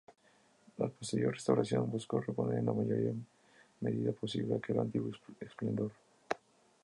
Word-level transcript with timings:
La 0.77 0.87
posterior 0.89 1.31
restauración 1.35 1.87
buscó 1.91 2.19
reponer 2.21 2.57
en 2.57 2.65
la 2.65 2.73
mayor 2.73 3.13
medida 3.81 4.11
posible 4.13 4.55
aquel 4.55 4.79
antiguo 4.79 5.11
esplendor. 5.39 5.91